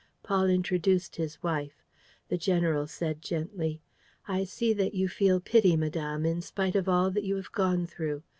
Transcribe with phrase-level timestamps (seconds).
[0.23, 1.83] Paul introduced his wife.
[2.29, 3.83] The general said, gently:
[4.27, 7.85] "I see that you feel pity, madame, in spite of all that you have gone
[7.85, 8.23] through.